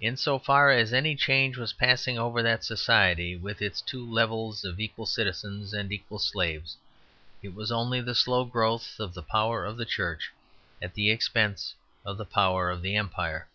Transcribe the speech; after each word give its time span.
In 0.00 0.16
so 0.16 0.40
far 0.40 0.70
as 0.72 0.92
any 0.92 1.14
change 1.14 1.56
was 1.56 1.72
passing 1.74 2.18
over 2.18 2.42
that 2.42 2.64
society 2.64 3.36
with 3.36 3.62
its 3.62 3.80
two 3.80 4.04
levels 4.04 4.64
of 4.64 4.80
equal 4.80 5.06
citizens 5.06 5.72
and 5.72 5.92
equal 5.92 6.18
slaves, 6.18 6.76
it 7.44 7.54
was 7.54 7.70
only 7.70 8.00
the 8.00 8.16
slow 8.16 8.44
growth 8.44 8.98
of 8.98 9.14
the 9.14 9.22
power 9.22 9.64
of 9.64 9.76
the 9.76 9.86
Church 9.86 10.32
at 10.82 10.94
the 10.94 11.12
expense 11.12 11.76
of 12.04 12.16
the 12.18 12.26
power 12.26 12.70
of 12.70 12.82
the 12.82 12.96
Empire. 12.96 13.46